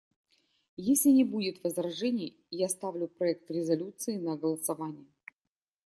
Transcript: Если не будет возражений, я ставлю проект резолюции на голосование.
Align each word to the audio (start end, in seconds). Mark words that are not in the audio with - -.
Если 0.77 1.09
не 1.11 1.23
будет 1.23 1.63
возражений, 1.63 2.35
я 2.49 2.69
ставлю 2.69 3.07
проект 3.07 3.51
резолюции 3.51 4.17
на 4.17 4.35
голосование. 4.35 5.05